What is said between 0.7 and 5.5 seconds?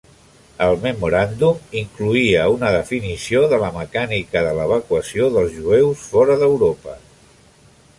memoràndum incloïa una definició de la mecànica de l'evacuació